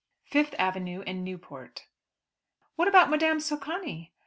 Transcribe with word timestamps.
FIFTH 0.23 0.55
AVENUE 0.57 1.03
AND 1.05 1.23
NEWPORT. 1.23 1.85
"What 2.75 2.87
about 2.87 3.11
Madame 3.11 3.37
Socani?" 3.39 4.09